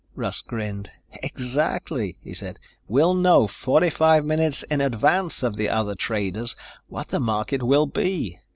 [0.15, 0.89] Russ grinned.
[1.21, 2.57] "Exactly," he said.
[2.87, 6.55] "We'll know 45 minutes in advance of the other traders
[6.87, 8.39] what the market will be.